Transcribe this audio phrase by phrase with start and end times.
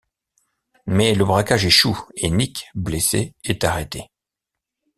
[0.87, 4.09] Mais le braquage échoue et Nick, blessé, est arrêté.